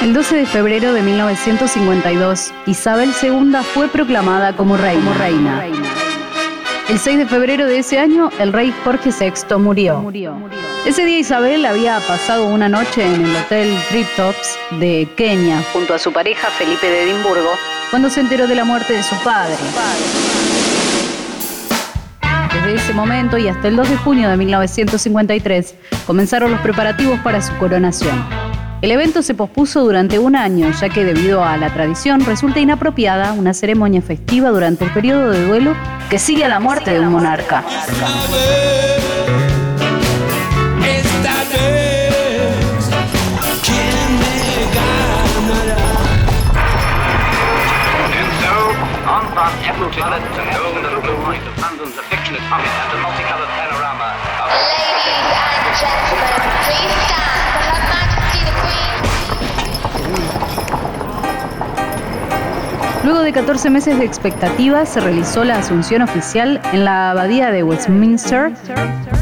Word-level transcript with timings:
El 0.00 0.14
12 0.14 0.36
de 0.36 0.46
febrero 0.46 0.92
de 0.92 1.02
1952, 1.02 2.52
Isabel 2.66 3.10
II 3.20 3.52
fue 3.74 3.88
proclamada 3.88 4.54
como 4.54 4.76
reina. 4.76 5.66
El 6.88 7.00
6 7.00 7.18
de 7.18 7.26
febrero 7.26 7.66
de 7.66 7.78
ese 7.78 7.98
año, 7.98 8.30
el 8.38 8.52
rey 8.52 8.72
Jorge 8.84 9.10
VI 9.10 9.56
murió. 9.56 10.08
Ese 10.86 11.04
día 11.04 11.18
Isabel 11.18 11.66
había 11.66 11.98
pasado 12.06 12.46
una 12.46 12.68
noche 12.68 13.04
en 13.04 13.24
el 13.24 13.36
Hotel 13.36 13.76
Triptops 13.88 14.56
de 14.78 15.08
Kenia 15.16 15.64
junto 15.72 15.94
a 15.94 15.98
su 15.98 16.12
pareja 16.12 16.46
Felipe 16.48 16.88
de 16.88 17.02
Edimburgo 17.02 17.50
cuando 17.90 18.08
se 18.08 18.20
enteró 18.20 18.46
de 18.46 18.54
la 18.54 18.64
muerte 18.64 18.92
de 18.92 19.02
su 19.02 19.16
padre. 19.24 19.56
Desde 22.54 22.74
ese 22.74 22.92
momento 22.94 23.36
y 23.36 23.48
hasta 23.48 23.66
el 23.66 23.74
2 23.74 23.90
de 23.90 23.96
junio 23.96 24.28
de 24.28 24.36
1953 24.36 25.74
comenzaron 26.06 26.52
los 26.52 26.60
preparativos 26.60 27.18
para 27.20 27.42
su 27.42 27.52
coronación. 27.56 28.24
El 28.80 28.92
evento 28.92 29.22
se 29.22 29.34
pospuso 29.34 29.82
durante 29.82 30.20
un 30.20 30.36
año, 30.36 30.70
ya 30.70 30.88
que 30.88 31.04
debido 31.04 31.42
a 31.42 31.56
la 31.56 31.68
tradición 31.74 32.24
resulta 32.24 32.60
inapropiada 32.60 33.32
una 33.32 33.52
ceremonia 33.52 34.00
festiva 34.00 34.50
durante 34.50 34.84
el 34.84 34.92
periodo 34.92 35.30
de 35.30 35.46
duelo 35.46 35.74
que 36.08 36.20
sigue 36.20 36.44
a 36.44 36.48
la 36.48 36.60
muerte 36.60 36.92
de 36.92 37.00
un 37.00 37.10
monarca. 37.10 37.64
Luego 63.04 63.20
de 63.20 63.32
14 63.32 63.70
meses 63.70 63.98
de 63.98 64.04
expectativa, 64.04 64.84
se 64.84 65.00
realizó 65.00 65.44
la 65.44 65.58
asunción 65.58 66.02
oficial 66.02 66.60
en 66.72 66.84
la 66.84 67.12
abadía 67.12 67.50
de 67.50 67.62
Westminster 67.62 68.52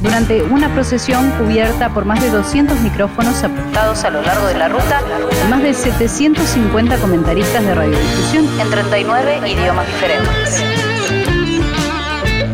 durante 0.00 0.42
una 0.42 0.72
procesión 0.72 1.30
cubierta 1.32 1.88
por 1.88 2.04
más 2.04 2.20
de 2.20 2.30
200 2.30 2.80
micrófonos 2.80 3.42
apuntados 3.42 4.04
a 4.04 4.10
lo 4.10 4.22
largo 4.22 4.46
de 4.46 4.54
la 4.54 4.68
ruta 4.68 5.00
y 5.44 5.50
más 5.50 5.62
de 5.62 5.74
750 5.74 6.98
comentaristas 6.98 7.64
de 7.64 7.74
radiodifusión 7.74 8.46
en 8.60 8.70
39 8.70 9.48
idiomas 9.48 9.86
diferentes. 9.86 10.62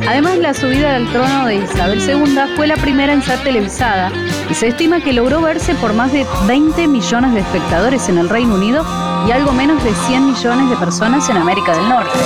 Además, 0.08 0.38
la 0.38 0.54
subida 0.54 0.96
al 0.96 1.06
trono 1.12 1.46
de 1.46 1.56
Isabel 1.56 2.00
II 2.00 2.56
fue 2.56 2.66
la 2.66 2.76
primera 2.76 3.12
en 3.12 3.22
ser 3.22 3.38
televisada 3.44 4.10
y 4.48 4.54
se 4.54 4.68
estima 4.68 5.00
que 5.00 5.12
logró 5.12 5.40
verse 5.40 5.74
por 5.74 5.92
más 5.92 6.12
de 6.12 6.26
20 6.48 6.88
millones 6.88 7.34
de 7.34 7.40
espectadores 7.40 8.08
en 8.08 8.18
el 8.18 8.28
Reino 8.28 8.54
Unido 8.54 8.84
y 9.26 9.32
algo 9.32 9.52
menos 9.52 9.82
de 9.82 9.94
100 9.94 10.26
millones 10.26 10.70
de 10.70 10.76
personas 10.76 11.28
en 11.28 11.36
América 11.36 11.76
del 11.76 11.88
Norte. 11.88 12.18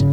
A 0.00 0.07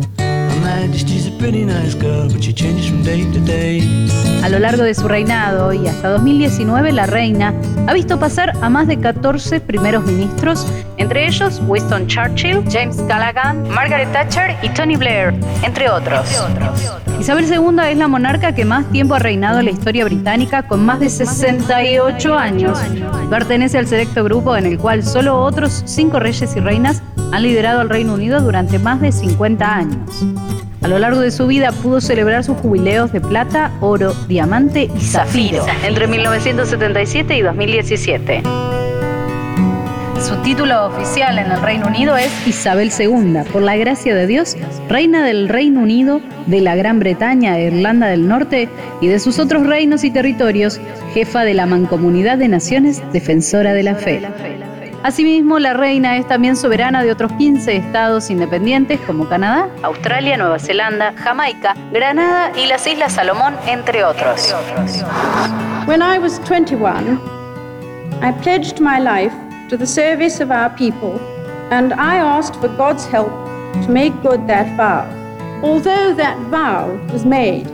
lo 4.49 4.59
largo 4.59 4.83
de 4.83 4.95
su 4.95 5.07
reinado 5.07 5.73
y 5.73 5.88
hasta 5.88 6.09
2019, 6.09 6.91
la 6.91 7.05
reina 7.05 7.53
ha 7.85 7.93
visto 7.93 8.17
pasar 8.19 8.53
a 8.61 8.69
más 8.69 8.88
de 8.88 8.97
14 8.97 9.59
primeros 9.59 10.05
ministros, 10.05 10.66
entre 10.97 11.27
ellos 11.27 11.61
Winston 11.67 12.07
Churchill, 12.07 12.63
James 12.71 12.97
Callaghan, 13.07 13.69
Margaret 13.69 14.11
Thatcher 14.11 14.55
y 14.63 14.69
Tony 14.69 14.95
Blair, 14.95 15.35
entre 15.61 15.89
otros. 15.89 16.27
Isabel 17.19 17.45
II 17.45 17.77
es 17.91 17.97
la 17.97 18.07
monarca 18.07 18.55
que 18.55 18.66
más 18.66 18.89
tiempo 18.91 19.13
ha 19.13 19.19
reinado 19.19 19.59
en 19.59 19.66
la 19.66 19.71
historia 19.71 20.06
británica, 20.06 20.67
con 20.67 20.85
más 20.85 21.00
de 21.00 21.09
68 21.09 22.33
años. 22.38 22.79
Pertenece 23.29 23.77
al 23.77 23.88
selecto 23.88 24.23
grupo 24.23 24.56
en 24.56 24.66
el 24.66 24.79
cual 24.79 25.03
solo 25.03 25.39
otros 25.39 25.83
cinco 25.85 26.19
reyes 26.19 26.56
y 26.56 26.59
reinas 26.59 27.03
han 27.31 27.44
liderado 27.44 27.81
al 27.81 27.89
Reino 27.89 28.13
Unido 28.13 28.41
durante 28.41 28.79
más 28.79 29.01
de 29.01 29.12
50 29.12 29.75
años. 29.75 30.25
A 30.85 30.88
lo 30.88 31.00
largo 31.00 31.19
de 31.19 31.31
su 31.31 31.47
vida 31.47 31.72
pudo 31.72 32.00
celebrar 32.00 32.44
sus 32.44 32.57
jubileos 32.57 33.12
de 33.12 33.19
plata, 33.19 33.72
oro, 33.81 34.13
diamante 34.28 34.88
y 34.96 35.01
zafiro 35.01 35.66
entre 35.84 36.06
1977 36.06 37.38
y 37.38 37.41
2017. 37.41 38.44
Su 40.22 40.35
título 40.44 40.85
oficial 40.85 41.40
en 41.40 41.50
el 41.51 41.59
Reino 41.63 41.88
Unido 41.88 42.16
es 42.16 42.31
Isabel 42.45 42.91
II, 42.95 43.50
por 43.51 43.63
la 43.63 43.75
gracia 43.78 44.13
de 44.13 44.28
Dios, 44.28 44.56
reina 44.88 45.25
del 45.25 45.50
Reino 45.50 45.79
Unido, 45.79 46.22
de 46.45 46.62
la 46.62 46.75
Gran 46.75 47.00
Bretaña, 47.00 47.59
Irlanda 47.59 48.06
del 48.06 48.28
Norte 48.28 48.69
y 49.01 49.07
de 49.07 49.18
sus 49.18 49.40
otros 49.40 49.66
reinos 49.66 50.03
y 50.03 50.12
territorios, 50.12 50.79
jefa 51.16 51.44
de 51.45 51.56
la 51.56 51.66
Mancomunidad 51.66 52.38
de 52.38 52.47
Naciones, 52.47 53.01
defensora 53.12 53.74
de 53.74 53.81
la 53.81 53.95
fe. 53.95 54.22
Asimismo, 55.05 55.59
la 55.59 55.73
reina 55.75 56.17
es 56.17 56.27
también 56.27 56.55
soberana 56.55 57.03
de 57.03 57.11
otros 57.11 57.31
15 57.33 57.75
estados 57.75 58.31
independientes 58.31 58.99
como 59.01 59.29
Canadá, 59.29 59.69
Australia, 59.83 60.35
Nueva 60.35 60.57
Zelanda, 60.57 61.13
Jamaica, 61.16 61.75
Granada 61.93 62.51
y 62.57 62.66
las 62.66 62.88
Islas 62.88 63.13
Salomón, 63.13 63.53
entre 63.67 64.03
otros. 64.03 64.55
When 65.85 66.01
I 66.01 66.17
was 66.17 66.39
21, 66.45 67.19
I 68.23 68.31
pledged 68.41 68.79
my 68.79 68.99
life 68.99 69.31
to 69.69 69.77
the 69.77 69.85
service 69.85 70.41
of 70.41 70.49
our 70.49 70.75
people, 70.75 71.19
and 71.69 71.94
I 71.94 72.17
asked 72.17 72.59
for 72.59 72.75
God's 72.75 73.05
help 73.05 73.29
to 73.85 73.88
make 73.88 74.11
good 74.23 74.47
that 74.47 74.75
vow. 74.75 75.05
Although 75.61 76.15
that 76.15 76.35
vow 76.49 76.89
was 77.13 77.25
made 77.25 77.67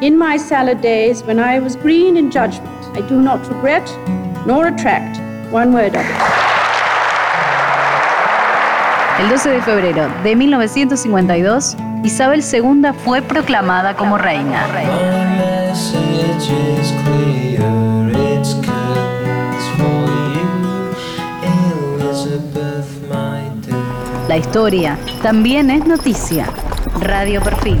in 0.00 0.16
my 0.16 0.38
salad 0.38 0.80
days 0.80 1.22
when 1.24 1.38
I 1.38 1.58
was 1.58 1.76
green 1.76 2.16
in 2.16 2.30
judgment, 2.30 2.96
I 2.96 3.06
do 3.06 3.20
not 3.20 3.46
regret 3.50 3.86
nor 4.46 4.64
retract 4.64 5.20
one 5.52 5.74
word 5.74 5.94
of 5.94 6.06
it. 6.06 6.39
El 9.20 9.28
12 9.28 9.50
de 9.50 9.60
febrero 9.60 10.08
de 10.24 10.34
1952, 10.34 11.76
Isabel 12.02 12.42
II 12.42 12.90
fue 13.04 13.20
proclamada 13.20 13.94
como 13.94 14.16
reina. 14.16 14.66
La 24.26 24.36
historia 24.38 24.98
también 25.22 25.68
es 25.70 25.86
noticia. 25.86 26.46
Radio 27.00 27.42
Perfil. 27.42 27.78